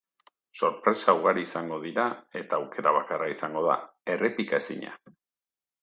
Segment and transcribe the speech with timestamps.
[0.59, 2.07] Sorpresa ugari izango dira
[2.41, 3.79] eta aukera bakarra izango da,
[4.17, 4.99] errepikaezina.